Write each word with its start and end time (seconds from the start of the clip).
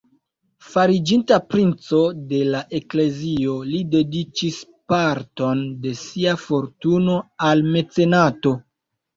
Fariĝinta 0.67 1.35
princo 1.49 1.99
de 2.31 2.39
la 2.55 2.61
Eklezio, 2.79 3.57
li 3.73 3.81
dediĉis 3.91 4.57
parton 4.95 5.63
de 5.85 5.95
sia 6.03 6.35
fortuno 6.47 7.21
al 7.51 7.65
mecenato. 7.77 8.59